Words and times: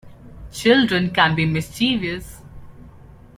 Children 0.51 1.11
can 1.11 1.35
be 1.35 1.45
mischievous. 1.45 2.41